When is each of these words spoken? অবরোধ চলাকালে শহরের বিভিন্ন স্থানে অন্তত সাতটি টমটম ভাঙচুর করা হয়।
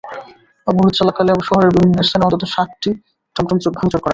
অবরোধ 0.67 0.93
চলাকালে 0.99 1.31
শহরের 1.41 1.71
বিভিন্ন 1.75 1.97
স্থানে 2.03 2.25
অন্তত 2.27 2.43
সাতটি 2.53 2.89
টমটম 3.35 3.57
ভাঙচুর 3.71 3.91
করা 3.95 3.97
হয়। 3.97 4.09